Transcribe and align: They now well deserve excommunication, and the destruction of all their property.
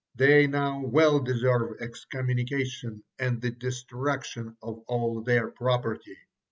They 0.15 0.47
now 0.47 0.83
well 0.83 1.19
deserve 1.19 1.79
excommunication, 1.79 3.03
and 3.19 3.39
the 3.39 3.51
destruction 3.51 4.57
of 4.59 4.79
all 4.87 5.21
their 5.21 5.51
property. 5.51 6.17